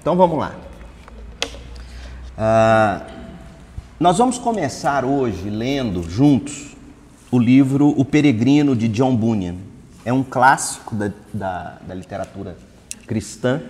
[0.00, 0.54] Então vamos lá.
[2.38, 3.04] Uh,
[4.00, 6.74] nós vamos começar hoje lendo juntos
[7.30, 9.56] o livro O Peregrino de John Bunyan.
[10.02, 12.56] É um clássico da, da, da literatura
[13.06, 13.60] cristã.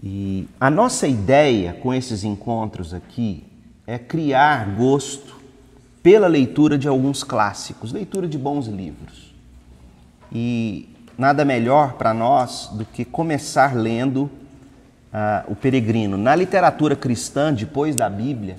[0.00, 3.42] E a nossa ideia com esses encontros aqui
[3.88, 5.40] é criar gosto
[6.04, 9.34] pela leitura de alguns clássicos, leitura de bons livros.
[10.32, 10.88] E
[11.18, 14.30] nada melhor para nós do que começar lendo
[15.12, 16.16] uh, O Peregrino.
[16.16, 18.56] Na literatura cristã, depois da Bíblia,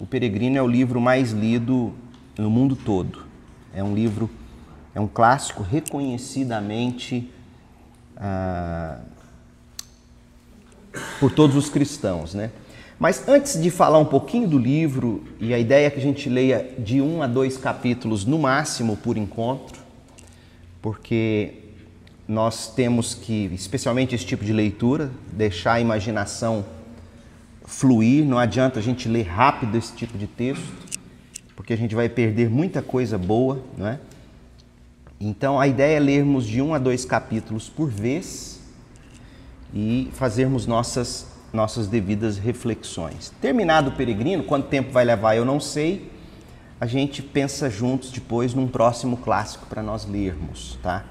[0.00, 1.92] O Peregrino é o livro mais lido
[2.36, 3.24] no mundo todo.
[3.74, 4.30] É um livro,
[4.94, 7.30] é um clássico reconhecidamente
[8.16, 9.00] uh,
[11.20, 12.50] por todos os cristãos, né?
[12.98, 16.28] Mas antes de falar um pouquinho do livro, e a ideia é que a gente
[16.28, 19.80] leia de um a dois capítulos no máximo por encontro,
[20.82, 21.67] porque
[22.28, 26.62] nós temos que, especialmente esse tipo de leitura, deixar a imaginação
[27.64, 28.22] fluir.
[28.22, 30.70] Não adianta a gente ler rápido esse tipo de texto,
[31.56, 33.98] porque a gente vai perder muita coisa boa, não é?
[35.18, 38.60] Então a ideia é lermos de um a dois capítulos por vez
[39.72, 43.32] e fazermos nossas nossas devidas reflexões.
[43.40, 46.12] Terminado o peregrino, quanto tempo vai levar eu não sei.
[46.78, 51.06] A gente pensa juntos depois num próximo clássico para nós lermos, tá?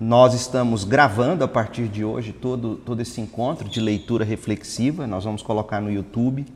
[0.00, 5.24] Nós estamos gravando a partir de hoje todo, todo esse encontro de leitura reflexiva, nós
[5.24, 6.46] vamos colocar no YouTube.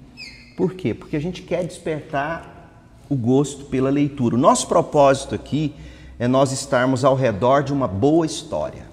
[0.56, 0.94] Por quê?
[0.94, 4.36] Porque a gente quer despertar o gosto pela leitura.
[4.36, 5.74] O nosso propósito aqui
[6.20, 8.86] é nós estarmos ao redor de uma boa história.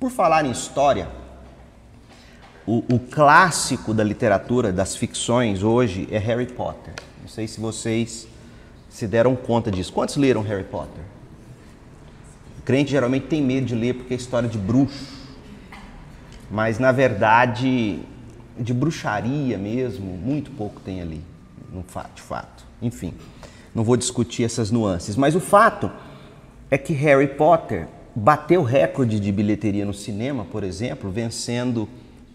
[0.00, 1.08] Por falar em história,
[2.66, 6.94] o, o, clássico da literatura, das ficções hoje é Harry Potter.
[7.20, 8.26] Não sei se vocês
[8.88, 9.92] se deram conta disso.
[9.92, 11.15] Quantos leram Harry Potter?
[12.66, 15.06] Crente geralmente tem medo de ler porque é história de bruxo.
[16.50, 18.00] Mas na verdade,
[18.58, 21.22] de bruxaria mesmo, muito pouco tem ali,
[21.72, 22.66] no fato, de fato.
[22.82, 23.14] Enfim,
[23.72, 25.14] não vou discutir essas nuances.
[25.14, 25.92] Mas o fato
[26.68, 31.88] é que Harry Potter bateu recorde de bilheteria no cinema, por exemplo, vencendo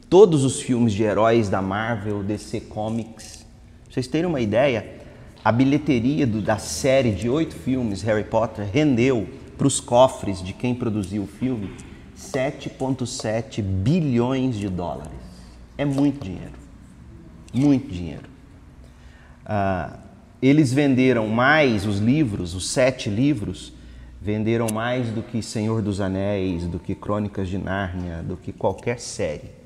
[0.09, 3.45] todos os filmes de heróis da Marvel, DC Comics.
[3.83, 4.85] Pra vocês terem uma ideia,
[5.43, 10.53] a bilheteria do, da série de oito filmes Harry Potter rendeu para os cofres de
[10.53, 11.69] quem produziu o filme
[12.17, 15.11] 7,7 bilhões de dólares.
[15.77, 16.53] É muito dinheiro.
[17.53, 18.27] Muito dinheiro.
[19.45, 19.99] Ah,
[20.41, 23.71] eles venderam mais os livros, os sete livros,
[24.19, 28.99] venderam mais do que Senhor dos Anéis, do que Crônicas de Nárnia, do que qualquer
[28.99, 29.60] série.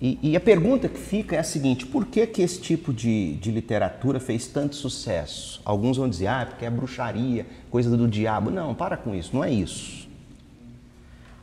[0.00, 3.34] E, e, a pergunta que fica é a seguinte: por que, que esse tipo de,
[3.34, 5.60] de literatura fez tanto sucesso?
[5.64, 8.50] Alguns vão dizer, ah, porque é bruxaria, coisa do diabo.
[8.50, 10.08] Não, para com isso, não é isso.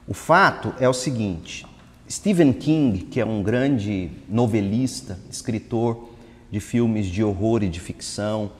[0.07, 1.65] O fato é o seguinte:
[2.09, 6.09] Stephen King, que é um grande novelista, escritor
[6.51, 8.51] de filmes de horror e de ficção,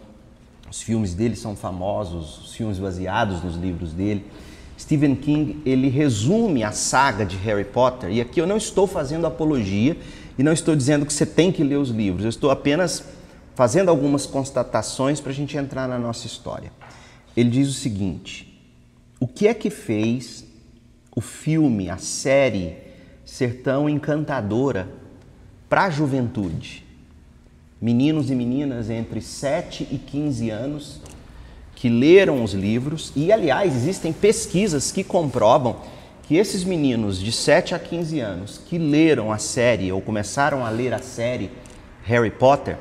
[0.70, 4.26] os filmes dele são famosos, os filmes baseados nos livros dele.
[4.82, 9.28] Stephen King ele resume a saga de Harry Potter e aqui eu não estou fazendo
[9.28, 9.96] apologia
[10.40, 12.24] e não estou dizendo que você tem que ler os livros.
[12.24, 13.04] Eu estou apenas
[13.54, 16.72] fazendo algumas constatações para a gente entrar na nossa história.
[17.38, 18.60] Ele diz o seguinte:
[19.20, 20.44] o que é que fez
[21.16, 22.76] o filme, a série,
[23.24, 24.90] ser tão encantadora
[25.70, 26.84] para a juventude?
[27.80, 31.01] Meninos e meninas entre 7 e 15 anos
[31.82, 35.78] que leram os livros, e aliás, existem pesquisas que comprovam
[36.22, 40.70] que esses meninos de 7 a 15 anos que leram a série ou começaram a
[40.70, 41.50] ler a série
[42.04, 42.78] Harry Potter,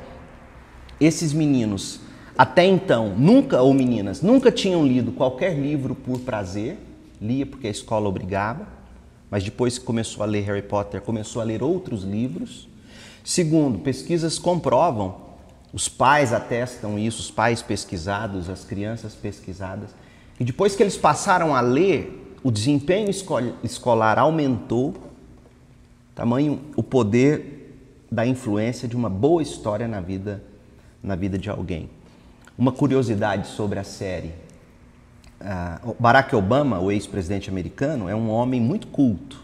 [0.99, 2.01] esses meninos
[2.37, 6.77] até então nunca, ou meninas, nunca tinham lido qualquer livro por prazer,
[7.19, 8.67] lia porque a escola obrigava,
[9.31, 12.69] mas depois que começou a ler Harry Potter, começou a ler outros livros.
[13.23, 15.30] Segundo, pesquisas comprovam
[15.73, 19.89] os pais atestam isso, os pais pesquisados, as crianças pesquisadas.
[20.39, 23.09] E depois que eles passaram a ler, o desempenho
[23.63, 24.93] escolar aumentou,
[26.13, 27.75] tamanho o poder
[28.11, 30.43] da influência de uma boa história na vida,
[31.01, 31.89] na vida de alguém.
[32.57, 34.33] Uma curiosidade sobre a série.
[35.39, 39.41] Uh, Barack Obama, o ex-presidente americano, é um homem muito culto.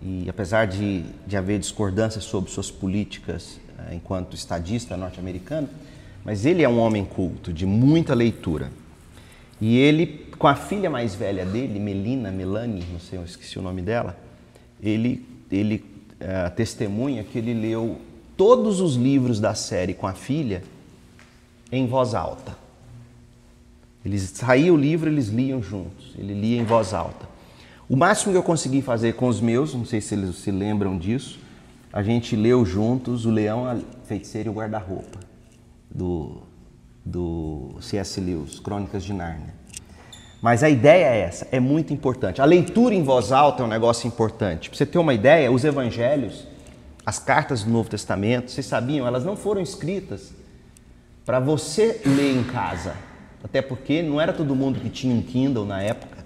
[0.00, 3.60] E apesar de, de haver discordâncias sobre suas políticas
[3.92, 5.68] enquanto estadista norte-americano,
[6.24, 8.70] mas ele é um homem culto, de muita leitura.
[9.60, 10.06] E ele,
[10.38, 14.16] com a filha mais velha dele, Melina, Melanie, não sei, eu esqueci o nome dela,
[14.82, 15.84] ele, ele
[16.14, 18.00] uh, testemunha que ele leu
[18.36, 20.62] todos os livros da série com a filha
[21.70, 22.56] em voz alta.
[24.04, 26.12] Eles saía o livro, eles liam juntos.
[26.18, 27.26] Ele lia em voz alta.
[27.88, 30.98] O máximo que eu consegui fazer com os meus, não sei se eles se lembram
[30.98, 31.38] disso,
[31.94, 35.20] a gente leu juntos O Leão, a Feiticeira e o Guarda-Roupa,
[35.88, 36.42] do,
[37.04, 38.20] do C.S.
[38.20, 39.54] Lewis, Crônicas de Nárnia.
[40.42, 42.42] Mas a ideia é essa, é muito importante.
[42.42, 44.68] A leitura em voz alta é um negócio importante.
[44.68, 46.48] Para você ter uma ideia, os evangelhos,
[47.06, 50.34] as cartas do Novo Testamento, vocês sabiam, elas não foram escritas
[51.24, 52.96] para você ler em casa.
[53.44, 56.24] Até porque não era todo mundo que tinha um Kindle na época,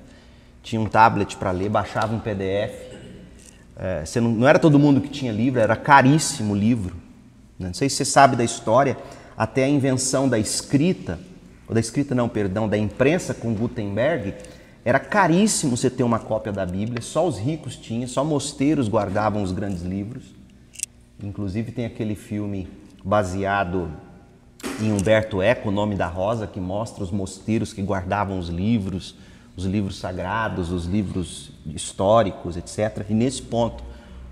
[0.63, 2.89] tinha um tablet para ler, baixava um PDF.
[3.79, 6.97] É, não, não, era todo mundo que tinha livro, era caríssimo o livro.
[7.59, 8.97] Não sei se você sabe da história,
[9.37, 11.19] até a invenção da escrita,
[11.69, 14.35] ou da escrita não, perdão, da imprensa com Gutenberg,
[14.85, 19.43] era caríssimo você ter uma cópia da Bíblia, só os ricos tinham, só mosteiros guardavam
[19.43, 20.25] os grandes livros.
[21.23, 22.69] Inclusive tem aquele filme
[23.05, 23.91] baseado
[24.81, 29.15] em Humberto Eco, O Nome da Rosa, que mostra os mosteiros que guardavam os livros,
[29.59, 33.05] os livros sagrados, os livros históricos, etc.
[33.11, 33.83] E nesse ponto,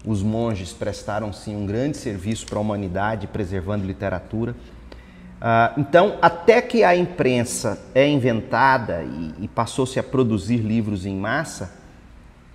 [0.07, 4.53] os monges prestaram sim um grande serviço para a humanidade, preservando literatura.
[4.53, 9.03] Uh, então, até que a imprensa é inventada
[9.41, 11.75] e, passou-se a produzir livros em massa,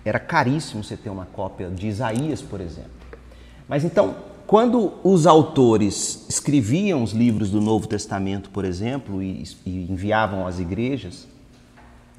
[0.05, 2.89] era caríssimo você ter uma cópia de Isaías, por exemplo.
[3.67, 4.15] Mas então,
[4.47, 11.27] quando os autores escreviam os livros do Novo Testamento, por exemplo, e enviavam às igrejas,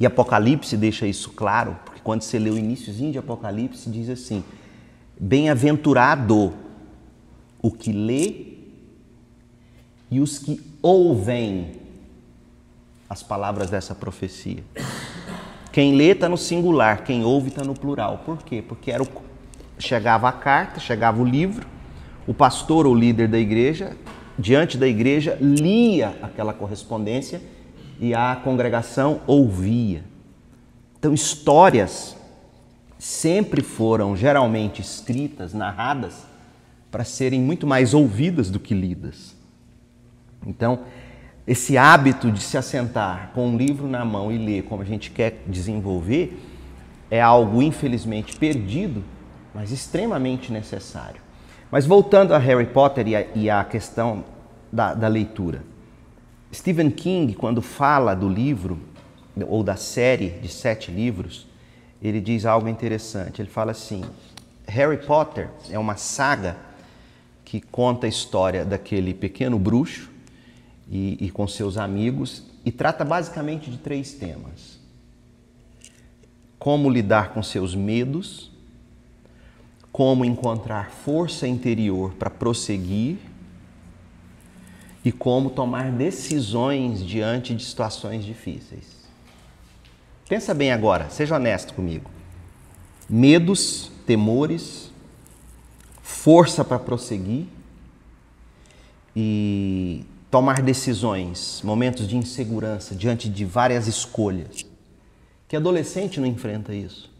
[0.02, 4.42] e Apocalipse deixa isso claro, porque quando você lê o iníciozinho de Apocalipse, diz assim:
[5.16, 6.52] Bem-aventurado
[7.62, 8.46] o que lê
[10.10, 11.74] e os que ouvem
[13.08, 14.64] as palavras dessa profecia.
[15.70, 18.22] Quem lê está no singular, quem ouve está no plural.
[18.26, 18.60] Por quê?
[18.60, 19.08] Porque era o...
[19.78, 21.64] chegava a carta, chegava o livro,
[22.26, 23.96] o pastor ou líder da igreja,
[24.36, 27.40] diante da igreja, lia aquela correspondência
[28.02, 30.02] e a congregação ouvia.
[30.98, 32.16] Então, histórias
[32.98, 36.26] sempre foram geralmente escritas, narradas,
[36.90, 39.36] para serem muito mais ouvidas do que lidas.
[40.44, 40.80] Então,
[41.46, 45.12] esse hábito de se assentar com um livro na mão e ler como a gente
[45.12, 46.42] quer desenvolver
[47.08, 49.04] é algo infelizmente perdido,
[49.54, 51.20] mas extremamente necessário.
[51.70, 54.24] Mas voltando a Harry Potter e a, e a questão
[54.72, 55.71] da, da leitura.
[56.54, 58.78] Stephen King, quando fala do livro,
[59.48, 61.46] ou da série de sete livros,
[62.02, 63.40] ele diz algo interessante.
[63.40, 64.04] Ele fala assim:
[64.66, 66.56] Harry Potter é uma saga
[67.44, 70.10] que conta a história daquele pequeno bruxo
[70.90, 74.78] e, e com seus amigos e trata basicamente de três temas:
[76.58, 78.50] como lidar com seus medos,
[79.90, 83.18] como encontrar força interior para prosseguir
[85.04, 89.02] e como tomar decisões diante de situações difíceis.
[90.28, 92.10] Pensa bem agora, seja honesto comigo.
[93.08, 94.90] Medos, temores,
[96.00, 97.46] força para prosseguir
[99.14, 104.64] e tomar decisões, momentos de insegurança diante de várias escolhas.
[105.46, 107.12] Que adolescente não enfrenta isso?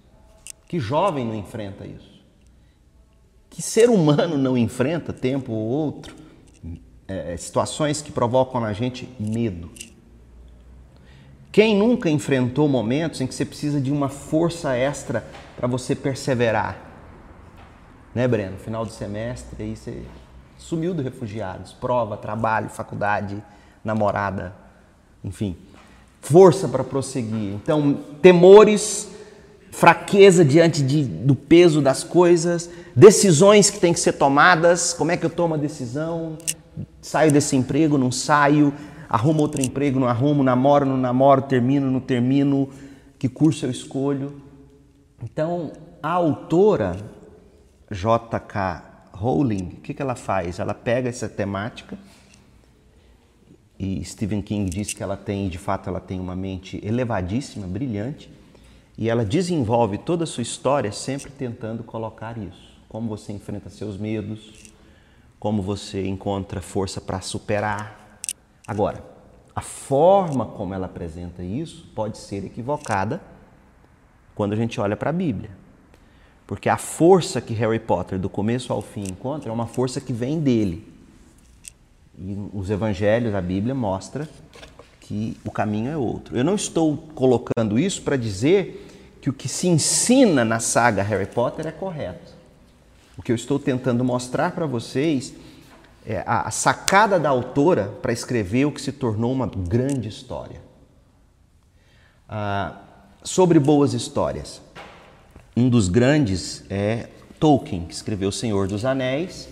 [0.67, 2.11] Que jovem não enfrenta isso?
[3.51, 6.17] Que ser humano não enfrenta, tempo ou outro,
[7.13, 9.71] é, é, situações que provocam na gente medo?
[11.51, 15.25] Quem nunca enfrentou momentos em que você precisa de uma força extra
[15.57, 16.79] para você perseverar?
[18.15, 18.57] Né, Breno?
[18.57, 20.03] Final do semestre, aí você
[20.57, 23.43] sumiu do refugiados, prova, trabalho, faculdade,
[23.85, 24.55] namorada,
[25.23, 25.57] enfim.
[26.21, 27.53] Força para prosseguir.
[27.55, 29.13] Então, temores
[29.73, 34.93] fraqueza diante de, do peso das coisas, decisões que têm que ser tomadas.
[34.93, 36.37] Como é que eu tomo a decisão?
[37.03, 38.73] Saio desse emprego, não saio,
[39.09, 42.71] arrumo outro emprego, não arrumo, namoro, não namoro, termino, não termino,
[43.19, 44.41] que curso eu escolho.
[45.23, 46.97] Então, a autora
[47.91, 49.11] J.K.
[49.13, 50.59] Rowling, o que, que ela faz?
[50.59, 51.99] Ela pega essa temática
[53.79, 58.31] e Stephen King diz que ela tem, de fato, ela tem uma mente elevadíssima, brilhante
[58.97, 62.73] e ela desenvolve toda a sua história sempre tentando colocar isso.
[62.89, 64.72] Como você enfrenta seus medos,
[65.43, 68.21] como você encontra força para superar.
[68.65, 69.05] Agora,
[69.53, 73.21] a forma como ela apresenta isso pode ser equivocada
[74.37, 75.51] quando a gente olha para a Bíblia.
[76.47, 80.13] Porque a força que Harry Potter, do começo ao fim, encontra é uma força que
[80.13, 80.87] vem dele.
[82.17, 84.29] E os evangelhos, a Bíblia mostra
[85.01, 86.37] que o caminho é outro.
[86.37, 91.27] Eu não estou colocando isso para dizer que o que se ensina na saga Harry
[91.27, 92.42] Potter é correto.
[93.17, 95.35] O que eu estou tentando mostrar para vocês
[96.05, 100.61] é a sacada da autora para escrever o que se tornou uma grande história.
[102.29, 102.77] Ah,
[103.23, 104.61] sobre boas histórias.
[105.57, 109.49] Um dos grandes é Tolkien, que escreveu O Senhor dos Anéis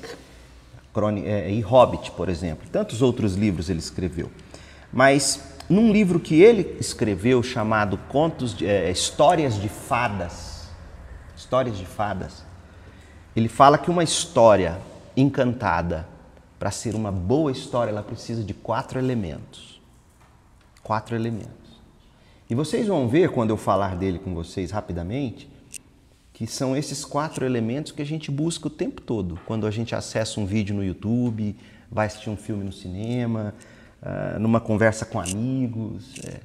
[1.24, 2.68] é, e Hobbit, por exemplo.
[2.70, 4.30] Tantos outros livros ele escreveu.
[4.92, 10.68] Mas num livro que ele escreveu chamado Contos de, é, Histórias de Fadas,
[11.36, 12.44] Histórias de Fadas,
[13.34, 14.78] ele fala que uma história
[15.16, 16.06] encantada,
[16.58, 19.80] para ser uma boa história, ela precisa de quatro elementos.
[20.82, 21.50] Quatro elementos.
[22.48, 25.48] E vocês vão ver quando eu falar dele com vocês rapidamente,
[26.32, 29.38] que são esses quatro elementos que a gente busca o tempo todo.
[29.46, 31.54] Quando a gente acessa um vídeo no YouTube,
[31.90, 33.54] vai assistir um filme no cinema,
[34.02, 36.14] uh, numa conversa com amigos.
[36.24, 36.40] É,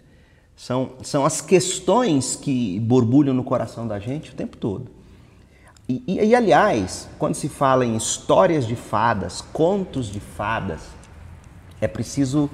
[0.56, 4.92] são, são as questões que borbulham no coração da gente o tempo todo.
[5.88, 10.82] E, e, e, aliás, quando se fala em histórias de fadas, contos de fadas,
[11.80, 12.50] é preciso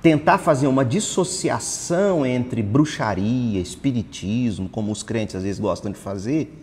[0.00, 6.62] tentar fazer uma dissociação entre bruxaria, espiritismo, como os crentes às vezes gostam de fazer,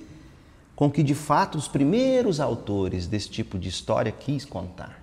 [0.76, 5.00] com que de fato os primeiros autores desse tipo de história quis contar.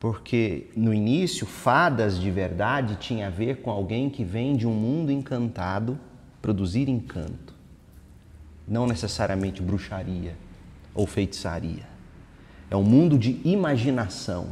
[0.00, 4.74] Porque no início, fadas de verdade tinha a ver com alguém que vem de um
[4.74, 5.98] mundo encantado
[6.42, 7.53] produzir encanto,
[8.66, 10.36] não necessariamente bruxaria
[10.94, 11.86] ou feitiçaria.
[12.70, 14.48] É um mundo de imaginação,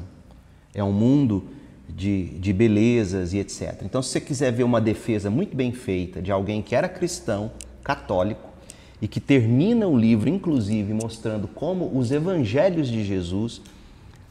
[0.75, 1.45] é um mundo
[1.89, 3.83] de, de belezas e etc.
[3.83, 7.51] Então, se você quiser ver uma defesa muito bem feita de alguém que era cristão,
[7.83, 8.51] católico,
[9.01, 13.61] e que termina o livro, inclusive, mostrando como os evangelhos de Jesus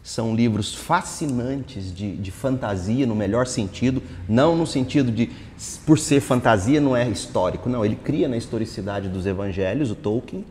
[0.04, 5.30] são livros fascinantes de, de, fantasia, no melhor sentido, não no sentido de,
[5.86, 7.86] por ser fantasia, não é histórico, não.
[7.86, 10.44] Ele cria na historicidade dos evangelhos, o Tolkien,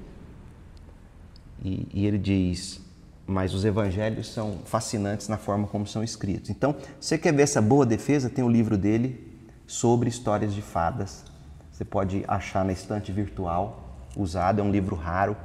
[1.64, 2.80] e, e ele diz:
[3.26, 6.50] mas os evangelhos são fascinantes na forma como são escritos.
[6.50, 8.30] Então, você quer ver essa boa defesa?
[8.30, 9.28] Tem o livro dele
[9.66, 11.24] sobre histórias de fadas.
[11.72, 15.36] Você pode achar na estante virtual, usado, é um livro raro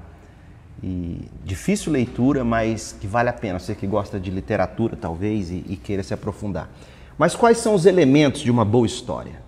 [0.83, 3.59] e difícil leitura, mas que vale a pena.
[3.59, 6.69] Você que gosta de literatura, talvez, e, e queira se aprofundar.
[7.17, 9.41] Mas quais são os elementos de uma boa história?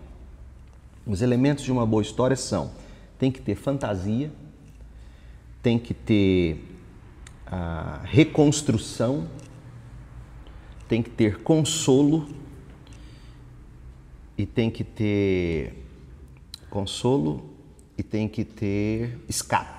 [1.05, 2.71] Os elementos de uma boa história são:
[3.19, 4.31] tem que ter fantasia,
[5.61, 6.63] tem que ter
[7.45, 9.27] a reconstrução,
[10.87, 12.27] tem que ter consolo
[14.37, 15.85] e tem que ter
[16.69, 17.49] consolo
[17.97, 19.76] e tem que ter escape.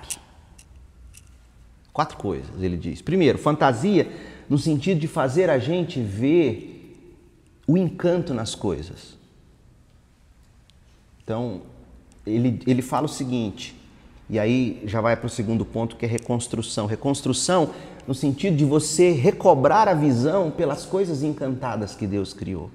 [1.99, 3.01] Quatro coisas, ele diz.
[3.01, 4.09] Primeiro, fantasia
[4.47, 6.97] no sentido de fazer a gente ver
[7.67, 9.17] o encanto nas coisas.
[11.21, 11.61] Então,
[12.25, 13.75] ele, ele fala o seguinte:
[14.29, 16.85] e aí já vai para o segundo ponto que é reconstrução.
[16.85, 17.71] Reconstrução
[18.07, 22.71] no sentido de você recobrar a visão pelas coisas encantadas que Deus criou.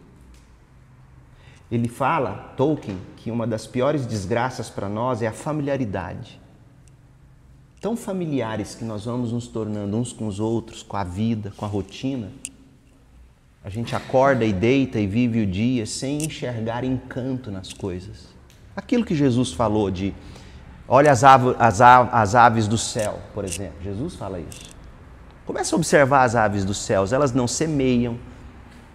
[1.72, 6.43] Ele fala, Tolkien, que uma das piores desgraças para nós é a familiaridade.
[7.84, 11.66] Tão familiares que nós vamos nos tornando uns com os outros, com a vida, com
[11.66, 12.30] a rotina.
[13.62, 18.28] A gente acorda e deita e vive o dia sem enxergar encanto nas coisas.
[18.74, 20.14] Aquilo que Jesus falou de
[20.88, 23.76] Olha as, as, as aves do céu, por exemplo.
[23.82, 24.70] Jesus fala isso.
[25.44, 27.12] Comece a observar as aves dos céus.
[27.12, 28.18] Elas não semeiam,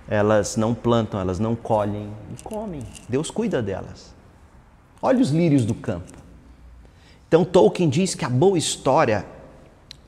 [0.08, 2.82] elas não plantam, elas não colhem e comem.
[3.08, 4.16] Deus cuida delas.
[5.00, 6.29] Olha os lírios do campo.
[7.30, 9.26] Então Tolkien diz que a boa história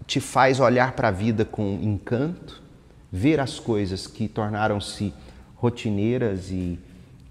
[0.05, 2.61] te faz olhar para a vida com encanto,
[3.09, 5.13] ver as coisas que tornaram-se
[5.55, 6.77] rotineiras e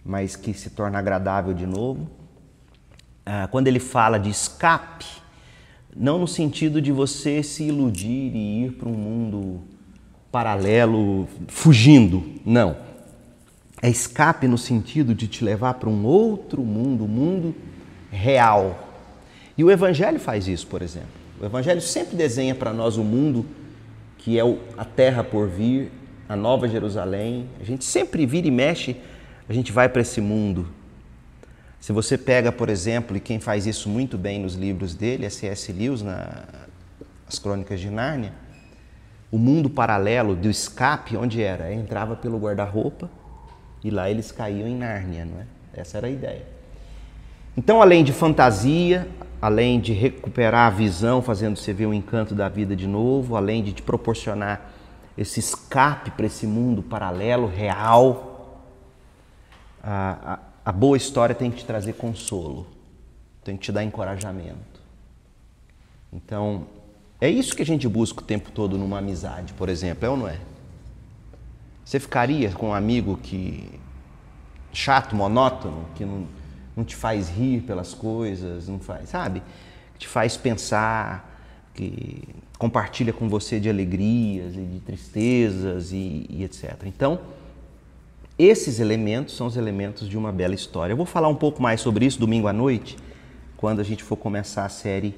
[0.03, 2.09] mas que se torna agradável de novo
[3.27, 5.07] ah, quando ele fala de escape,
[5.95, 9.61] não no sentido de você se iludir e ir para um mundo
[10.33, 12.77] paralelo fugindo, não.
[13.83, 17.55] É escape no sentido de te levar para um outro mundo, um mundo
[18.11, 18.90] real.
[19.57, 21.09] E o Evangelho faz isso, por exemplo.
[21.41, 23.47] O Evangelho sempre desenha para nós o mundo
[24.19, 24.43] que é
[24.77, 25.91] a terra por vir,
[26.29, 27.49] a nova Jerusalém.
[27.61, 28.97] A gente sempre vira e mexe,
[29.49, 30.69] a gente vai para esse mundo
[31.81, 35.31] se você pega, por exemplo, e quem faz isso muito bem nos livros dele, é
[35.31, 35.73] C.S.
[35.73, 38.35] Lewis, nas Crônicas de Nárnia,
[39.33, 41.73] o mundo paralelo do escape, onde era?
[41.73, 43.09] Entrava pelo guarda-roupa
[43.83, 45.47] e lá eles caíam em Nárnia, não é?
[45.73, 46.45] Essa era a ideia.
[47.57, 49.09] Então, além de fantasia,
[49.41, 53.63] além de recuperar a visão, fazendo você ver o encanto da vida de novo, além
[53.63, 54.71] de te proporcionar
[55.17, 58.63] esse escape para esse mundo paralelo, real,
[59.83, 62.67] a, a a boa história tem que te trazer consolo,
[63.43, 64.81] tem que te dar encorajamento.
[66.13, 66.67] Então,
[67.21, 70.17] é isso que a gente busca o tempo todo numa amizade, por exemplo, é ou
[70.17, 70.39] não é?
[71.85, 73.81] Você ficaria com um amigo que
[74.73, 76.27] chato, monótono, que não,
[76.81, 79.43] não te faz rir pelas coisas, não faz, sabe?
[79.99, 81.31] Te faz pensar,
[81.75, 82.23] que
[82.59, 86.75] compartilha com você de alegrias e de tristezas e, e etc.
[86.87, 87.21] Então,
[88.39, 90.93] esses elementos são os elementos de uma bela história.
[90.95, 92.97] Eu vou falar um pouco mais sobre isso domingo à noite,
[93.59, 95.15] quando a gente for começar a série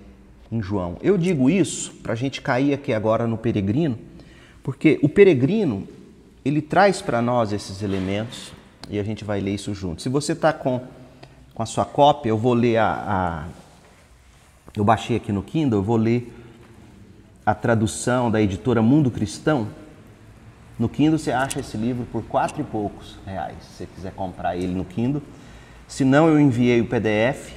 [0.51, 0.97] em João.
[1.01, 3.97] Eu digo isso para a gente cair aqui agora no peregrino,
[4.65, 5.87] porque o peregrino
[6.45, 8.53] ele traz para nós esses elementos
[8.91, 10.03] e a gente vai ler isso junto.
[10.03, 10.81] Se você está com,
[11.63, 13.45] com a sua cópia, eu vou ler a, a,
[14.75, 16.35] Eu baixei aqui no Kindle, eu vou ler
[17.47, 19.69] a tradução da editora Mundo Cristão
[20.77, 24.57] no Kindle você acha esse livro por quatro e poucos reais, se você quiser comprar
[24.57, 25.23] ele no Kindle.
[25.87, 27.53] Se não, eu enviei o PDF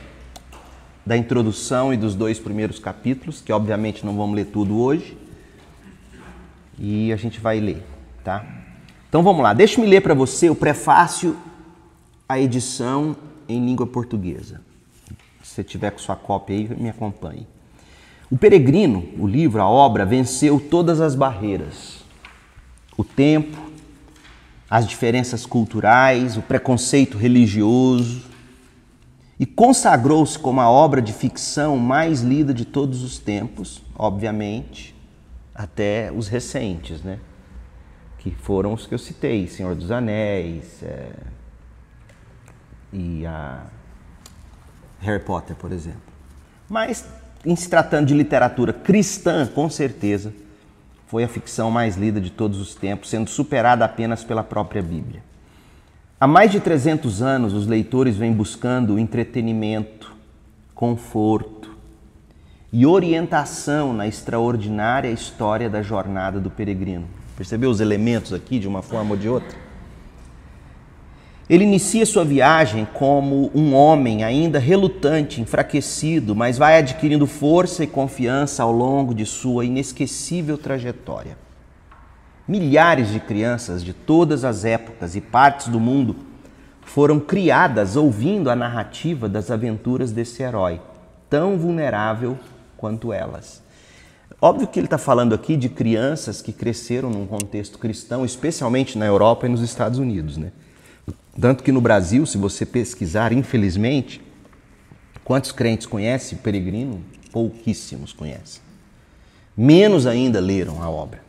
[1.03, 5.17] da introdução e dos dois primeiros capítulos, que obviamente não vamos ler tudo hoje.
[6.77, 7.83] E a gente vai ler,
[8.23, 8.45] tá?
[9.09, 11.35] Então vamos lá, deixe-me ler para você o prefácio
[12.29, 13.15] à edição
[13.47, 14.61] em língua portuguesa.
[15.43, 17.47] Se tiver com sua cópia aí, me acompanhe.
[18.29, 22.03] O Peregrino, o livro, a obra, venceu todas as barreiras
[22.97, 23.57] o tempo,
[24.69, 28.23] as diferenças culturais, o preconceito religioso
[29.39, 34.95] e consagrou-se como a obra de ficção mais lida de todos os tempos, obviamente,
[35.53, 37.19] até os recentes, né?
[38.19, 41.11] Que foram os que eu citei, Senhor dos Anéis é...
[42.95, 43.59] e a
[45.01, 45.99] Harry Potter, por exemplo.
[46.69, 47.05] Mas,
[47.45, 50.33] em se tratando de literatura cristã, com certeza,
[51.07, 55.21] foi a ficção mais lida de todos os tempos, sendo superada apenas pela própria Bíblia.
[56.19, 60.15] Há mais de 300 anos, os leitores vêm buscando entretenimento,
[60.73, 61.75] conforto
[62.71, 67.05] e orientação na extraordinária história da jornada do peregrino.
[67.35, 69.64] Percebeu os elementos aqui de uma forma ou de outra?
[71.47, 77.87] Ele inicia sua viagem como um homem ainda relutante, enfraquecido, mas vai adquirindo força e
[77.87, 81.37] confiança ao longo de sua inesquecível trajetória.
[82.47, 86.15] Milhares de crianças de todas as épocas e partes do mundo
[86.81, 90.81] foram criadas ouvindo a narrativa das aventuras desse herói,
[91.29, 92.39] tão vulnerável
[92.75, 93.61] quanto elas.
[94.41, 99.05] Óbvio que ele está falando aqui de crianças que cresceram num contexto cristão, especialmente na
[99.05, 100.51] Europa e nos Estados Unidos, né?
[101.39, 104.21] Tanto que no Brasil, se você pesquisar, infelizmente,
[105.23, 107.03] quantos crentes conhecem peregrino?
[107.31, 108.61] Pouquíssimos conhecem.
[109.55, 111.21] Menos ainda leram a obra.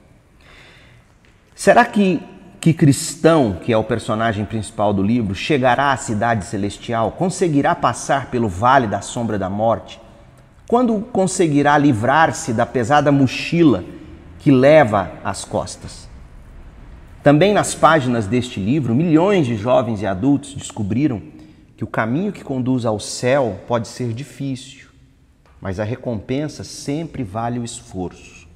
[1.55, 2.23] Será que,
[2.61, 7.13] que cristão, que é o personagem principal do livro, chegará à cidade celestial?
[7.13, 10.01] Conseguirá passar pelo vale da sombra da morte?
[10.69, 13.85] Quando conseguirá livrar-se da pesada mochila
[14.39, 16.06] que leva às costas?
[17.27, 21.21] Também nas páginas deste livro, milhões de jovens e adultos descobriram
[21.77, 24.91] que o caminho que conduz ao céu pode ser difícil,
[25.61, 28.47] mas a recompensa sempre vale o esforço.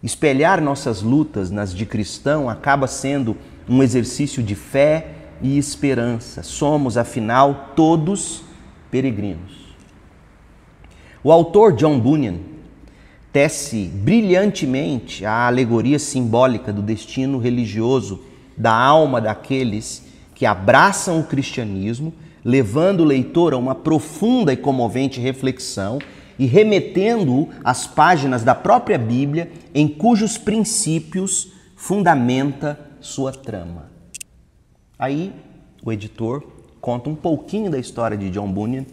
[0.00, 3.36] Espelhar nossas lutas nas de cristão acaba sendo
[3.68, 5.08] um exercício de fé
[5.42, 6.44] e esperança.
[6.44, 8.44] Somos, afinal, todos
[8.92, 9.74] peregrinos.
[11.24, 12.38] O autor John Bunyan
[13.32, 18.22] tece brilhantemente a alegoria simbólica do destino religioso
[18.56, 22.12] da alma daqueles que abraçam o cristianismo,
[22.44, 25.98] levando o leitor a uma profunda e comovente reflexão
[26.38, 33.90] e remetendo-o às páginas da própria Bíblia em cujos princípios fundamenta sua trama.
[34.98, 35.32] Aí
[35.84, 36.42] o editor
[36.80, 38.86] conta um pouquinho da história de John Bunyan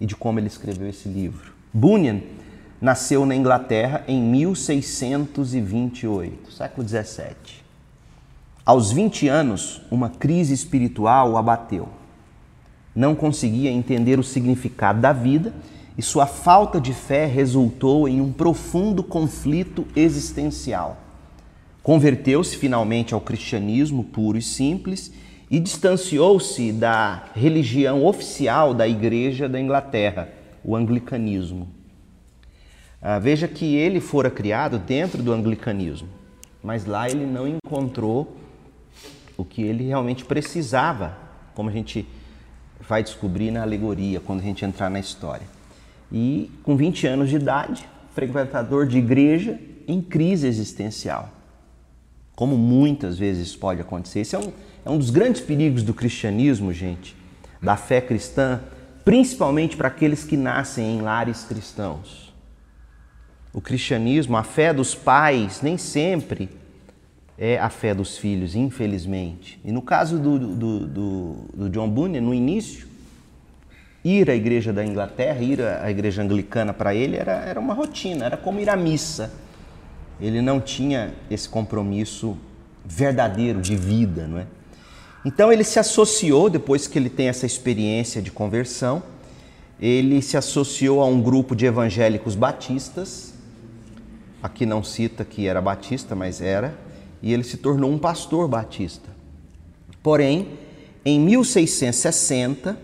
[0.00, 1.52] e de como ele escreveu esse livro.
[1.72, 2.20] Bunyan
[2.80, 7.64] nasceu na Inglaterra em 1628, século 17.
[8.64, 11.88] Aos 20 anos, uma crise espiritual o abateu.
[12.94, 15.54] Não conseguia entender o significado da vida
[15.96, 20.98] e sua falta de fé resultou em um profundo conflito existencial.
[21.82, 25.12] Converteu-se finalmente ao cristianismo puro e simples
[25.48, 30.28] e distanciou-se da religião oficial da Igreja da Inglaterra,
[30.64, 31.75] o anglicanismo.
[33.00, 36.08] Ah, veja que ele fora criado dentro do anglicanismo,
[36.62, 38.36] mas lá ele não encontrou
[39.36, 41.16] o que ele realmente precisava,
[41.54, 42.08] como a gente
[42.88, 45.46] vai descobrir na alegoria quando a gente entrar na história.
[46.10, 51.30] E com 20 anos de idade, frequentador de igreja em crise existencial.
[52.34, 54.20] Como muitas vezes pode acontecer.
[54.20, 54.52] Esse é um,
[54.84, 57.14] é um dos grandes perigos do cristianismo, gente,
[57.60, 58.60] da fé cristã,
[59.04, 62.25] principalmente para aqueles que nascem em lares cristãos
[63.56, 66.50] o cristianismo, a fé dos pais, nem sempre
[67.38, 69.58] é a fé dos filhos, infelizmente.
[69.64, 72.86] E no caso do, do, do, do John Bunyan, no início,
[74.04, 78.26] ir à igreja da Inglaterra, ir à igreja anglicana para ele era, era uma rotina,
[78.26, 79.32] era como ir à missa.
[80.20, 82.36] Ele não tinha esse compromisso
[82.84, 84.46] verdadeiro de vida, não é?
[85.24, 89.02] Então ele se associou, depois que ele tem essa experiência de conversão,
[89.80, 93.35] ele se associou a um grupo de evangélicos batistas.
[94.42, 96.78] Aqui não cita que era batista, mas era,
[97.22, 99.08] e ele se tornou um pastor batista.
[100.02, 100.48] Porém,
[101.04, 102.78] em 1660,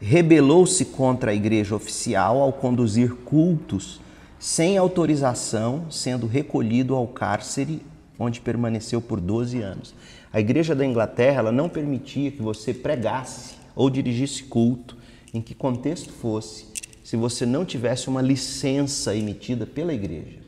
[0.00, 4.00] rebelou-se contra a igreja oficial ao conduzir cultos
[4.38, 7.82] sem autorização, sendo recolhido ao cárcere,
[8.18, 9.94] onde permaneceu por 12 anos.
[10.32, 14.96] A igreja da Inglaterra ela não permitia que você pregasse ou dirigisse culto,
[15.34, 16.66] em que contexto fosse,
[17.08, 20.40] se você não tivesse uma licença emitida pela igreja.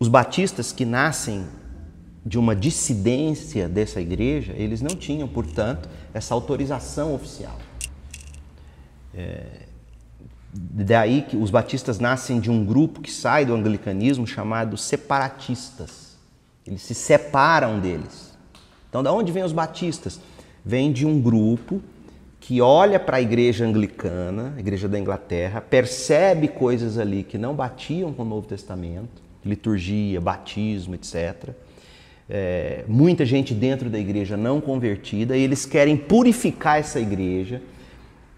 [0.00, 1.46] Os batistas que nascem
[2.26, 7.56] de uma dissidência dessa igreja, eles não tinham, portanto, essa autorização oficial.
[9.14, 9.66] É,
[10.52, 16.16] daí que os batistas nascem de um grupo que sai do anglicanismo chamado separatistas.
[16.66, 18.36] Eles se separam deles.
[18.88, 20.18] Então, da onde vêm os batistas?
[20.64, 21.80] Vem de um grupo
[22.42, 27.54] que olha para a igreja anglicana, a igreja da Inglaterra, percebe coisas ali que não
[27.54, 31.54] batiam com o Novo Testamento, liturgia, batismo, etc
[32.34, 37.60] é, muita gente dentro da igreja não convertida e eles querem purificar essa igreja,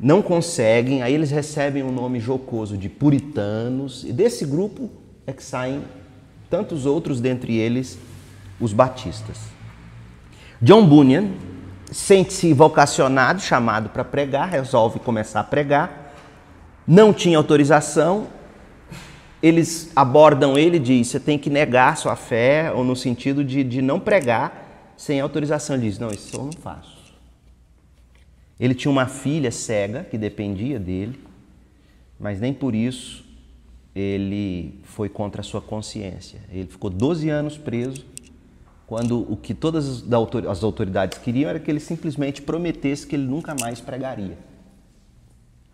[0.00, 4.90] não conseguem, aí eles recebem o um nome jocoso de puritanos, e desse grupo
[5.24, 5.82] é que saem
[6.50, 7.96] tantos outros, dentre eles
[8.60, 9.38] os batistas.
[10.60, 11.30] John Bunyan
[11.94, 16.12] sente-se vocacionado, chamado para pregar, resolve começar a pregar,
[16.84, 18.26] não tinha autorização,
[19.40, 23.62] eles abordam ele e diz, você tem que negar sua fé, ou no sentido de,
[23.62, 25.76] de não pregar sem autorização.
[25.76, 27.14] Ele diz, não, isso eu não faço.
[28.58, 31.20] Ele tinha uma filha cega que dependia dele,
[32.18, 33.24] mas nem por isso
[33.94, 36.40] ele foi contra a sua consciência.
[36.50, 38.04] Ele ficou 12 anos preso,
[38.86, 40.04] quando o que todas
[40.48, 44.38] as autoridades queriam era que ele simplesmente prometesse que ele nunca mais pregaria.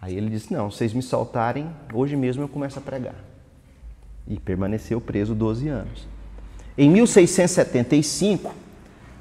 [0.01, 3.17] Aí ele disse: Não, vocês me soltarem, hoje mesmo eu começo a pregar
[4.27, 6.07] e permaneceu preso 12 anos.
[6.79, 8.55] Em 1675,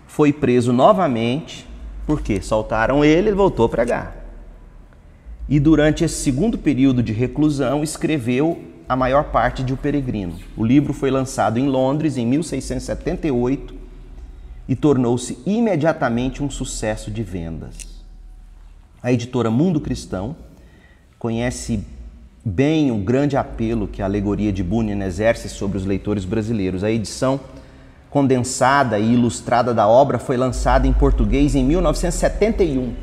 [0.08, 1.68] foi preso novamente,
[2.06, 4.16] porque soltaram ele e voltou a pregar.
[5.48, 10.36] E durante esse segundo período de reclusão, escreveu a maior parte de O Peregrino.
[10.56, 13.79] O livro foi lançado em Londres em 1678
[14.70, 17.88] e tornou-se imediatamente um sucesso de vendas.
[19.02, 20.36] A editora Mundo Cristão
[21.18, 21.84] conhece
[22.46, 26.84] bem o grande apelo que a alegoria de Bunyan exerce sobre os leitores brasileiros.
[26.84, 27.40] A edição
[28.12, 32.94] condensada e ilustrada da obra foi lançada em português em 1971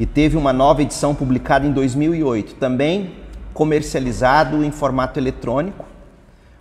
[0.00, 3.12] e teve uma nova edição publicada em 2008, também
[3.54, 5.84] comercializado em formato eletrônico.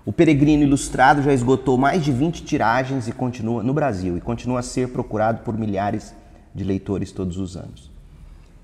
[0.04, 4.60] O Peregrino Ilustrado já esgotou mais de 20 tiragens e continua no Brasil e continua
[4.60, 6.16] a ser procurado por milhares
[6.56, 7.92] de leitores todos os anos.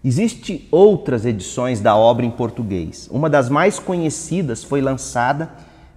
[0.04, 3.08] Existem outras edições da obra em português.
[3.12, 5.52] Uma das mais conhecidas foi lançada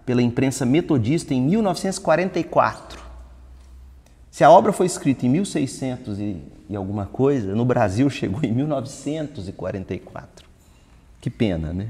[0.04, 3.00] pela imprensa metodista em 1944.
[4.30, 6.36] Se a obra foi escrita em 1600 e,
[6.68, 10.46] e alguma coisa, no Brasil chegou em 1944.
[11.20, 11.88] Que pena, né?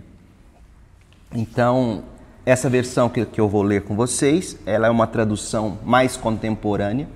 [1.33, 2.03] Então,
[2.45, 7.07] essa versão que, que eu vou ler com vocês, ela é uma tradução mais contemporânea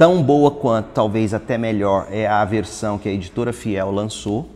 [0.00, 4.48] Tão boa quanto, talvez até melhor, é a versão que a editora Fiel lançou,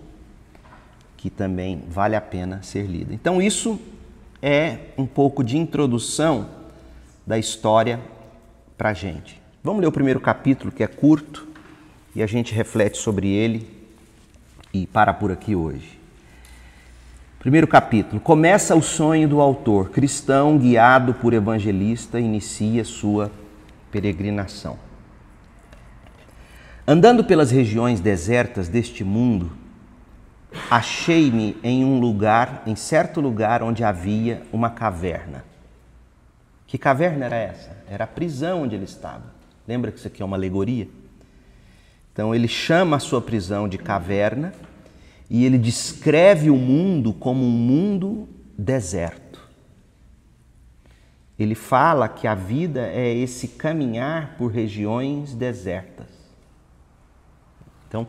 [1.19, 3.13] que também vale a pena ser lida.
[3.13, 3.79] Então, isso
[4.41, 6.49] é um pouco de introdução
[7.27, 8.01] da história
[8.79, 9.39] para a gente.
[9.63, 11.47] Vamos ler o primeiro capítulo, que é curto,
[12.17, 13.69] e a gente reflete sobre ele
[14.73, 15.94] e para por aqui hoje.
[17.45, 18.23] Primeiro capítulo.
[18.23, 19.91] Começa o sonho do autor.
[19.91, 23.31] Cristão, guiado por evangelista, inicia sua
[23.93, 24.79] peregrinação.
[26.89, 29.53] Andando pelas regiões desertas deste mundo,
[30.71, 35.45] achei-me em um lugar, em certo lugar onde havia uma caverna.
[36.67, 37.77] Que caverna era essa?
[37.91, 39.35] Era a prisão onde ele estava.
[39.69, 40.89] Lembra que isso aqui é uma alegoria?
[42.11, 44.55] Então ele chama a sua prisão de caverna
[45.29, 49.25] e ele descreve o mundo como um mundo deserto.
[51.39, 56.07] Ele fala que a vida é esse caminhar por regiões desertas.
[57.89, 58.07] Então,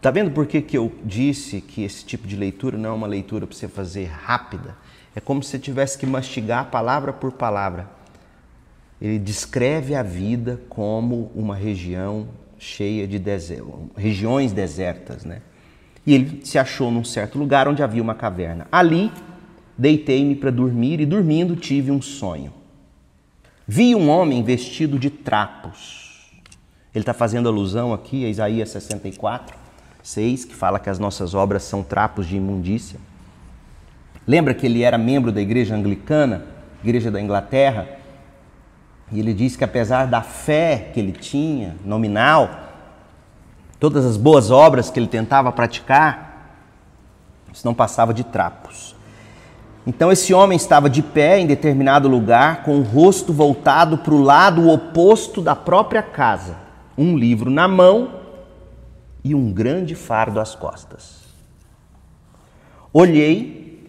[0.00, 3.06] tá vendo por que, que eu disse que esse tipo de leitura não é uma
[3.06, 4.76] leitura para você fazer rápida?
[5.14, 7.90] É como se você tivesse que mastigar palavra por palavra.
[9.00, 13.20] Ele descreve a vida como uma região cheia de
[13.96, 15.42] regiões desertas, né?
[16.06, 18.66] E ele se achou num certo lugar onde havia uma caverna.
[18.70, 19.10] Ali
[19.78, 22.52] deitei-me para dormir e dormindo tive um sonho.
[23.66, 26.30] Vi um homem vestido de trapos.
[26.94, 29.56] Ele está fazendo alusão aqui a Isaías 64,
[30.02, 32.98] 6, que fala que as nossas obras são trapos de imundícia.
[34.26, 36.44] Lembra que ele era membro da igreja anglicana,
[36.82, 37.88] igreja da Inglaterra?
[39.10, 42.61] E ele diz que apesar da fé que ele tinha, nominal,
[43.82, 46.54] todas as boas obras que ele tentava praticar,
[47.52, 48.94] isso não passava de trapos.
[49.84, 54.22] Então esse homem estava de pé em determinado lugar, com o rosto voltado para o
[54.22, 56.58] lado oposto da própria casa,
[56.96, 58.20] um livro na mão
[59.24, 61.22] e um grande fardo às costas.
[62.92, 63.84] Olhei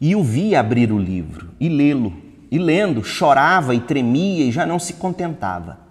[0.00, 2.12] e o vi abrir o livro e lê-lo,
[2.48, 5.85] e lendo, chorava e tremia e já não se contentava.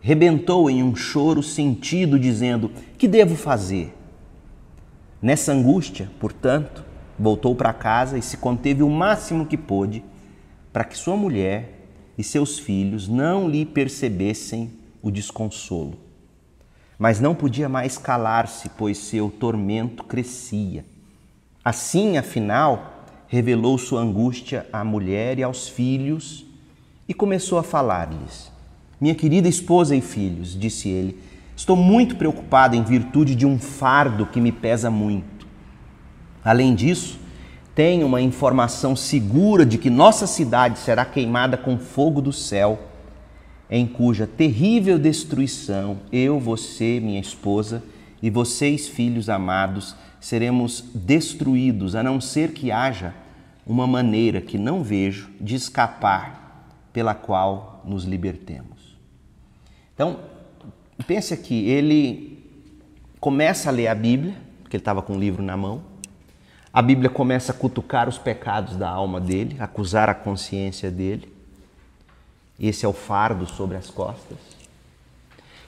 [0.00, 3.94] Rebentou em um choro sentido, dizendo: Que devo fazer?
[5.20, 6.84] Nessa angústia, portanto,
[7.18, 10.04] voltou para casa e se conteve o máximo que pôde
[10.72, 14.70] para que sua mulher e seus filhos não lhe percebessem
[15.02, 15.98] o desconsolo.
[16.98, 20.84] Mas não podia mais calar-se, pois seu tormento crescia.
[21.64, 26.46] Assim, afinal, revelou sua angústia à mulher e aos filhos
[27.08, 28.52] e começou a falar-lhes.
[29.00, 31.18] Minha querida esposa e filhos, disse ele,
[31.54, 35.46] estou muito preocupado em virtude de um fardo que me pesa muito.
[36.42, 37.18] Além disso,
[37.74, 42.78] tenho uma informação segura de que nossa cidade será queimada com fogo do céu,
[43.70, 47.82] em cuja terrível destruição eu, você, minha esposa
[48.22, 53.12] e vocês, filhos amados, seremos destruídos, a não ser que haja
[53.66, 58.75] uma maneira que não vejo de escapar pela qual nos libertemos.
[59.96, 60.18] Então,
[61.06, 62.38] pense aqui, ele
[63.18, 65.80] começa a ler a Bíblia, porque ele estava com o livro na mão,
[66.70, 71.32] a Bíblia começa a cutucar os pecados da alma dele, acusar a consciência dele.
[72.60, 74.36] Esse é o fardo sobre as costas.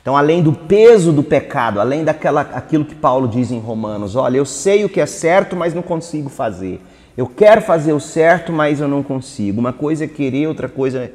[0.02, 4.36] Então, além do peso do pecado, além daquela aquilo que Paulo diz em Romanos, olha,
[4.36, 6.82] eu sei o que é certo, mas não consigo fazer.
[7.16, 9.58] Eu quero fazer o certo, mas eu não consigo.
[9.58, 11.10] Uma coisa é querer, outra coisa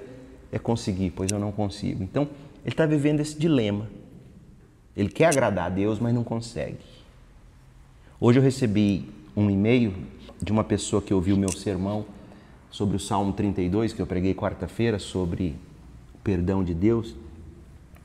[0.51, 2.03] é conseguir, pois eu não consigo.
[2.03, 2.27] Então,
[2.63, 3.87] ele está vivendo esse dilema.
[4.95, 6.77] Ele quer agradar a Deus, mas não consegue.
[8.19, 9.93] Hoje eu recebi um e-mail
[10.41, 12.05] de uma pessoa que ouviu meu sermão
[12.69, 15.55] sobre o Salmo 32, que eu preguei quarta-feira, sobre
[16.13, 17.15] o perdão de Deus.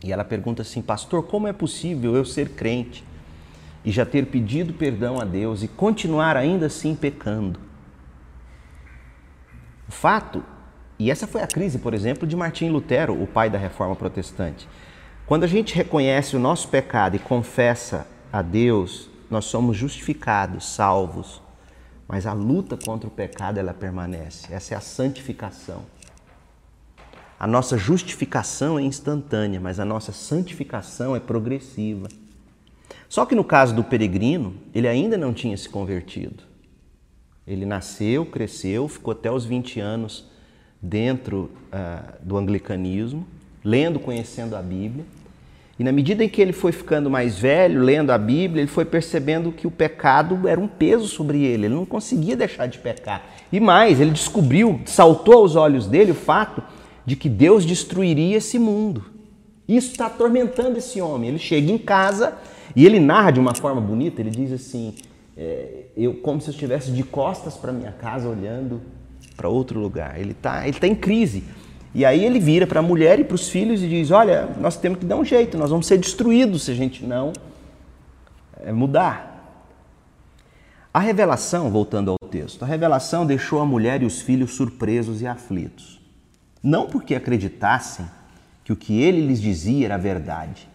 [0.03, 3.05] E ela pergunta assim: Pastor, como é possível eu ser crente
[3.85, 7.61] e já ter pedido perdão a Deus e continuar ainda assim pecando?
[9.89, 10.45] O fato,
[10.99, 14.69] e essa foi a crise, por exemplo, de Martim Lutero, o pai da reforma protestante.
[15.27, 21.43] Quando a gente reconhece o nosso pecado e confessa a Deus nós somos justificados, salvos,
[22.07, 24.53] mas a luta contra o pecado ela permanece.
[24.53, 25.83] Essa é a santificação.
[27.39, 32.09] A nossa justificação é instantânea, mas a nossa santificação é progressiva.
[33.09, 36.43] Só que no caso do peregrino, ele ainda não tinha se convertido.
[37.47, 40.27] Ele nasceu, cresceu, ficou até os 20 anos
[40.81, 43.27] dentro uh, do anglicanismo,
[43.65, 45.05] lendo, conhecendo a Bíblia.
[45.79, 48.85] E na medida em que ele foi ficando mais velho, lendo a Bíblia, ele foi
[48.85, 53.25] percebendo que o pecado era um peso sobre ele, ele não conseguia deixar de pecar.
[53.53, 56.63] E mais, ele descobriu, saltou aos olhos dele o fato
[57.07, 59.05] de que Deus destruiria esse mundo.
[59.69, 61.29] Isso está atormentando esse homem.
[61.29, 62.37] Ele chega em casa
[62.75, 64.95] e ele narra de uma forma bonita, ele diz assim,
[65.37, 68.81] é, eu como se eu estivesse de costas para minha casa olhando
[69.39, 70.21] para outro lugar.
[70.21, 71.45] Ele está ele tá em crise.
[71.95, 74.77] E aí ele vira para a mulher e para os filhos e diz: Olha, nós
[74.77, 77.33] temos que dar um jeito, nós vamos ser destruídos se a gente não
[78.61, 79.27] é, mudar.
[80.93, 85.27] A revelação, voltando ao texto, a revelação deixou a mulher e os filhos surpresos e
[85.27, 86.01] aflitos.
[86.63, 88.07] Não porque acreditassem
[88.65, 90.69] que o que ele lhes dizia era verdade,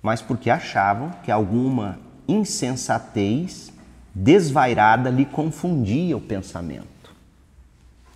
[0.00, 3.72] mas porque achavam que alguma insensatez
[4.14, 6.95] desvairada lhe confundia o pensamento.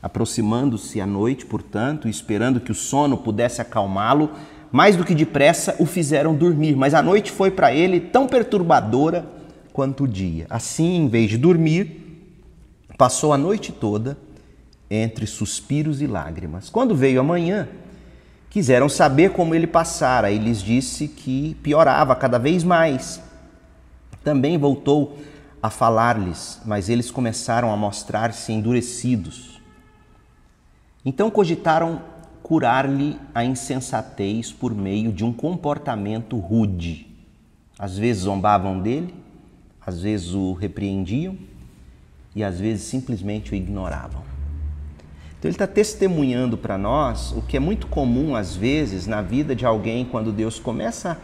[0.02, 4.30] Aproximando-se à noite, portanto, esperando que o sono pudesse acalmá-lo,
[4.72, 9.26] mais do que depressa o fizeram dormir, mas a noite foi para ele tão perturbadora
[9.72, 10.46] quanto o dia.
[10.48, 12.00] Assim, em vez de dormir,
[12.96, 14.16] passou a noite toda
[14.90, 16.70] entre suspiros e lágrimas.
[16.70, 17.68] Quando veio a manhã,
[18.48, 23.20] quiseram saber como ele passara e lhes disse que piorava cada vez mais.
[24.24, 25.18] Também voltou
[25.62, 29.59] a falar-lhes, mas eles começaram a mostrar-se endurecidos.
[31.04, 32.02] Então cogitaram
[32.42, 37.06] curar-lhe a insensatez por meio de um comportamento rude.
[37.78, 39.14] Às vezes zombavam dele,
[39.80, 41.36] às vezes o repreendiam
[42.34, 44.22] e às vezes simplesmente o ignoravam.
[45.38, 49.56] Então ele está testemunhando para nós o que é muito comum às vezes na vida
[49.56, 51.18] de alguém quando Deus começa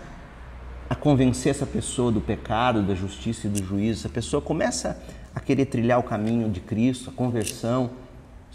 [0.89, 4.01] a convencer essa pessoa do pecado, da justiça e do juízo.
[4.01, 4.99] Essa pessoa começa
[5.35, 7.91] a querer trilhar o caminho de Cristo, a conversão.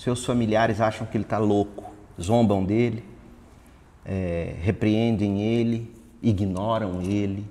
[0.02, 3.04] Seus familiares acham que ele está louco, zombam dele,
[4.04, 7.46] é, repreendem ele, ignoram ele.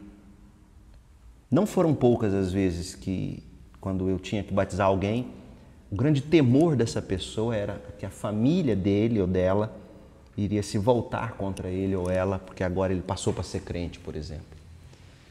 [1.48, 3.40] Não foram poucas as vezes que,
[3.80, 5.28] quando eu tinha que batizar alguém,
[5.92, 9.72] o grande temor dessa pessoa era que a família dele ou dela
[10.36, 14.16] iria se voltar contra ele ou ela, porque agora ele passou para ser crente, por
[14.16, 14.58] exemplo.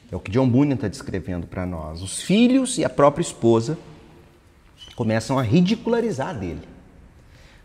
[0.10, 2.01] É o que John Bunyan está descrevendo para nós.
[2.01, 3.77] Os filhos e a própria esposa
[4.95, 6.78] começam a ridicularizar dele.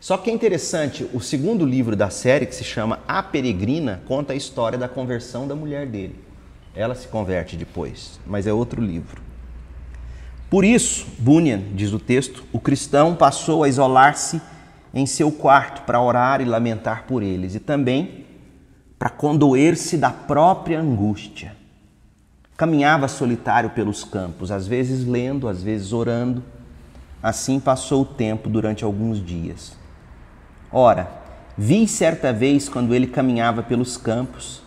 [0.05, 4.35] Só que é interessante, o segundo livro da série, que se chama A Peregrina, conta
[4.35, 6.23] a história da conversão da mulher dele.
[6.75, 9.23] Ela se converte depois, mas é outro livro.
[10.51, 14.43] Por isso, Bunyan, diz o texto, o cristão passou a isolar-se
[14.93, 18.27] em seu quarto para orar e lamentar por eles e também
[18.99, 21.57] para condoer-se da própria angústia.
[22.59, 26.45] Caminhava solitário pelos campos, às vezes lendo, às vezes orando.
[27.23, 29.83] Assim passou o tempo durante alguns dias.
[30.77, 31.09] Ora,
[31.57, 34.61] vi certa vez quando ele caminhava pelos campos,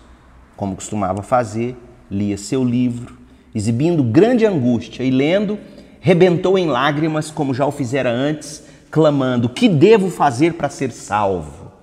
[0.55, 1.75] como costumava fazer,
[2.09, 3.17] lia seu livro,
[3.53, 5.59] exibindo grande angústia e lendo,
[5.99, 11.73] rebentou em lágrimas, como já o fizera antes, clamando: Que devo fazer para ser salvo?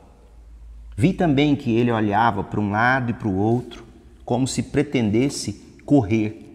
[0.96, 3.84] Vi também que ele olhava para um lado e para o outro,
[4.24, 6.50] como se pretendesse correr.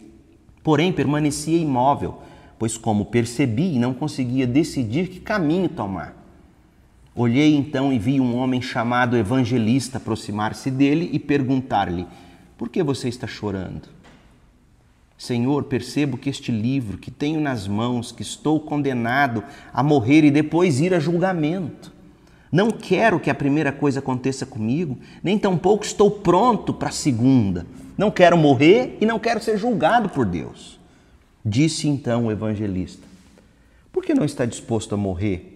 [0.64, 2.18] Porém, permanecia imóvel,
[2.58, 6.19] pois, como percebi, não conseguia decidir que caminho tomar.
[7.22, 12.08] Olhei então e vi um homem chamado evangelista aproximar-se dele e perguntar-lhe:
[12.58, 13.90] Por que você está chorando?
[15.18, 20.32] Senhor, percebo que este livro que tenho nas mãos, que estou condenado a morrer e
[20.32, 21.92] depois ir a julgamento.
[22.50, 27.68] Não quero que a primeira coisa aconteça comigo, nem tampouco estou pronto para a segunda.
[27.98, 30.80] Não quero morrer e não quero ser julgado por Deus.
[31.44, 33.06] Disse então o evangelista:
[33.92, 35.49] Por que não está disposto a morrer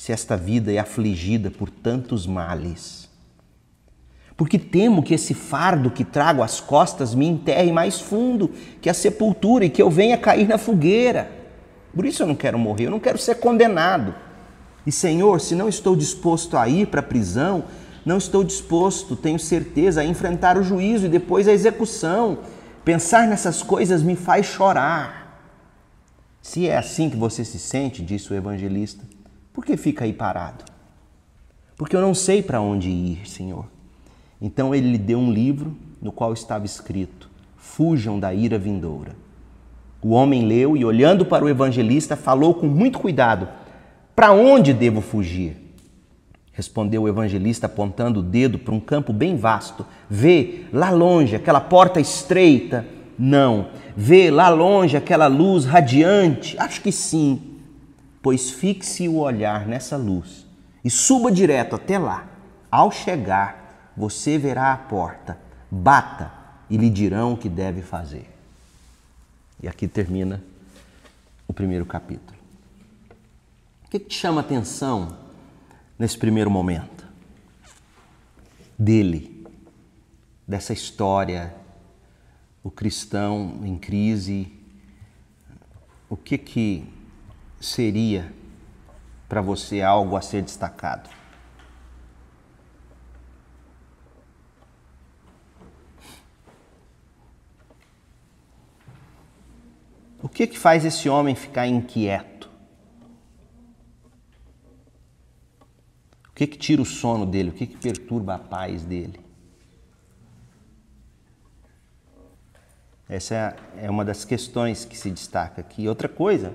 [0.00, 3.06] se esta vida é afligida por tantos males?
[4.34, 8.94] Porque temo que esse fardo que trago às costas me enterre mais fundo que a
[8.94, 11.30] sepultura e que eu venha cair na fogueira.
[11.94, 14.14] Por isso eu não quero morrer, eu não quero ser condenado.
[14.86, 17.64] E Senhor, se não estou disposto a ir para a prisão,
[18.02, 22.38] não estou disposto, tenho certeza, a enfrentar o juízo e depois a execução.
[22.82, 25.44] Pensar nessas coisas me faz chorar.
[26.40, 29.04] Se é assim que você se sente, disse o evangelista,
[29.60, 30.64] por que fica aí parado?
[31.76, 33.66] Porque eu não sei para onde ir, Senhor.
[34.40, 39.14] Então ele lhe deu um livro no qual estava escrito: Fujam da ira vindoura.
[40.00, 43.48] O homem leu e, olhando para o evangelista, falou com muito cuidado:
[44.16, 45.58] Para onde devo fugir?
[46.52, 49.84] Respondeu o evangelista, apontando o dedo para um campo bem vasto.
[50.08, 52.86] Vê lá longe aquela porta estreita?
[53.18, 53.68] Não.
[53.94, 56.56] Vê lá longe aquela luz radiante?
[56.58, 57.49] Acho que sim.
[58.22, 60.46] Pois fixe o olhar nessa luz
[60.84, 62.28] e suba direto até lá.
[62.70, 65.38] Ao chegar, você verá a porta.
[65.70, 66.32] Bata
[66.68, 68.30] e lhe dirão o que deve fazer.
[69.62, 70.42] E aqui termina
[71.46, 72.38] o primeiro capítulo.
[73.84, 75.18] O que, te chama atenção
[75.98, 77.06] nesse primeiro momento?
[78.78, 79.46] Dele,
[80.46, 81.54] dessa história,
[82.62, 84.52] o cristão em crise,
[86.08, 86.99] o que que
[87.60, 88.32] seria
[89.28, 91.10] para você algo a ser destacado?
[100.22, 102.50] O que que faz esse homem ficar inquieto?
[106.28, 107.50] O que que tira o sono dele?
[107.50, 109.20] O que que perturba a paz dele?
[113.08, 115.88] Essa é uma das questões que se destaca aqui.
[115.88, 116.54] Outra coisa,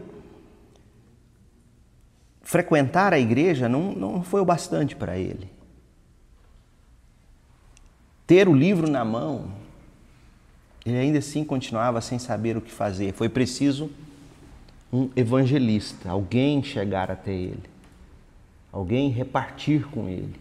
[2.55, 5.51] frequentar a igreja não, não foi o bastante para ele.
[8.25, 9.51] Ter o livro na mão,
[10.85, 13.11] ele ainda assim continuava sem saber o que fazer.
[13.11, 13.91] Foi preciso
[14.91, 17.63] um evangelista, alguém chegar até ele,
[18.71, 20.39] alguém repartir com ele,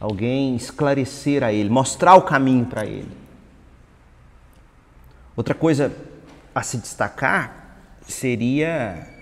[0.00, 3.12] alguém esclarecer a ele, mostrar o caminho para ele.
[5.36, 5.94] Outra coisa
[6.54, 7.76] a se destacar
[8.08, 9.15] seria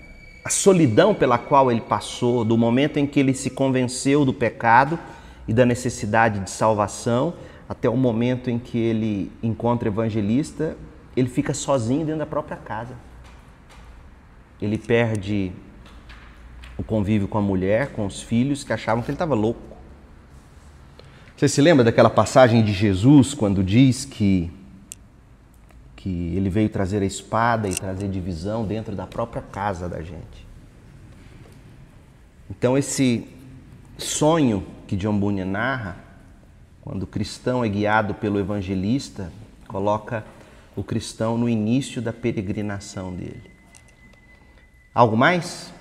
[0.45, 4.99] a solidão pela qual ele passou, do momento em que ele se convenceu do pecado
[5.47, 7.33] e da necessidade de salvação,
[7.67, 10.77] até o momento em que ele encontra o evangelista,
[11.17, 12.93] ele fica sozinho dentro da própria casa.
[14.61, 15.51] Ele perde
[16.77, 19.75] o convívio com a mulher, com os filhos, que achavam que ele estava louco.
[21.35, 24.51] Você se lembra daquela passagem de Jesus quando diz que,
[26.05, 30.45] que ele veio trazer a espada e trazer divisão dentro da própria casa da gente?
[32.47, 33.27] Então, esse
[33.97, 35.97] sonho que John Bunyan narra,
[36.79, 39.33] quando o cristão é guiado pelo evangelista,
[39.67, 40.23] coloca
[40.75, 43.49] o cristão no início da peregrinação dele.
[44.93, 45.73] Algo mais?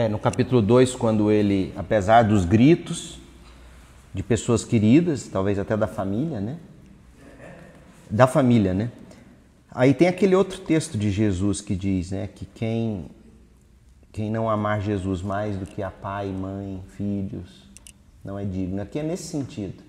[0.00, 3.20] É, no capítulo 2, quando ele, apesar dos gritos
[4.14, 6.56] de pessoas queridas, talvez até da família, né?
[8.08, 8.90] Da família, né?
[9.70, 13.10] Aí tem aquele outro texto de Jesus que diz, né, que quem
[14.10, 17.68] quem não amar Jesus mais do que a pai, mãe, filhos,
[18.24, 18.80] não é digno.
[18.80, 19.82] Aqui é nesse sentido.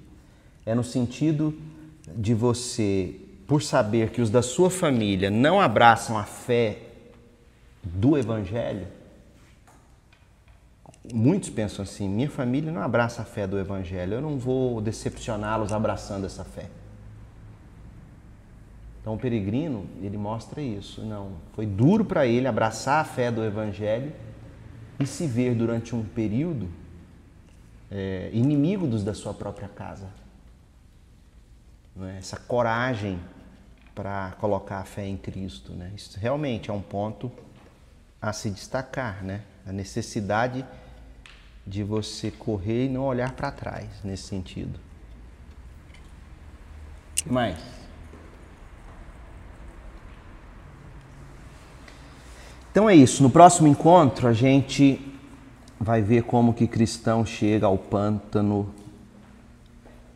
[0.66, 1.57] É no sentido
[2.18, 3.16] de você,
[3.47, 6.80] por saber que os da sua família não abraçam a fé
[7.82, 8.99] do evangelho,
[11.14, 15.74] Muitos pensam assim: minha família não abraça a fé do Evangelho, eu não vou decepcioná-los
[15.74, 16.70] abraçando essa fé.
[19.01, 21.01] Então, o peregrino, ele mostra isso.
[21.01, 24.14] Não, foi duro para ele abraçar a fé do Evangelho
[24.99, 26.70] e se ver durante um período
[27.89, 30.07] é, inimigo dos da sua própria casa.
[31.99, 32.18] É?
[32.18, 33.20] Essa coragem
[33.95, 35.74] para colocar a fé em Cristo.
[35.74, 35.91] Né?
[35.95, 37.32] Isso realmente é um ponto
[38.22, 39.41] a se destacar, né?
[39.66, 40.81] a necessidade de
[41.84, 44.78] você correr e não olhar para trás nesse sentido.
[47.19, 47.57] O que mais?
[52.72, 53.22] Então é isso.
[53.22, 54.99] No próximo encontro a gente
[55.80, 58.74] vai ver como que cristão chega ao pântano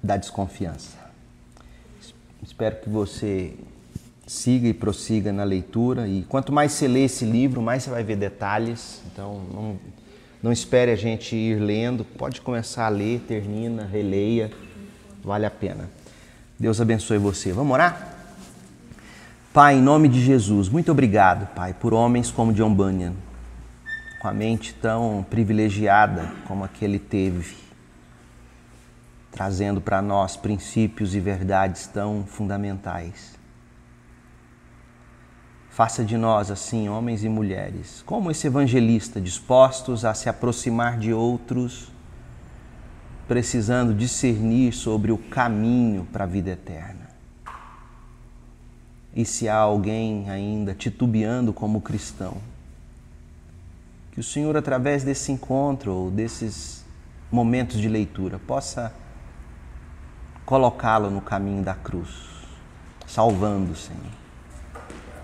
[0.01, 0.97] da desconfiança.
[2.43, 3.55] Espero que você
[4.27, 8.03] siga e prossiga na leitura e quanto mais você lê esse livro, mais você vai
[8.03, 9.01] ver detalhes.
[9.11, 9.79] Então não
[10.45, 14.51] não espere a gente ir lendo, pode começar a ler, termina, releia,
[15.23, 15.89] vale a pena.
[16.59, 17.51] Deus abençoe você.
[17.51, 18.13] Vamos orar?
[19.51, 23.13] Pai, em nome de Jesus, muito obrigado, Pai, por homens como John Bunyan,
[24.21, 27.57] com a mente tão privilegiada como aquele teve,
[29.31, 33.33] trazendo para nós princípios e verdades tão fundamentais.
[35.76, 41.11] Faça de nós, assim, homens e mulheres, como esse evangelista, dispostos a se aproximar de
[41.11, 41.91] outros,
[43.28, 47.09] precisando discernir sobre o caminho para a vida eterna.
[49.13, 52.38] E se há alguém ainda titubeando como cristão,
[54.13, 56.86] que o Senhor, através desse encontro ou desses
[57.30, 58.93] momentos de leitura, possa
[60.45, 62.11] colocá-lo no caminho da cruz,
[63.05, 64.24] salvando, Senhor.